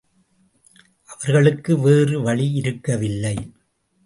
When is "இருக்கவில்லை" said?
2.51-3.35